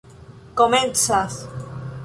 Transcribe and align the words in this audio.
komencas 0.59 1.33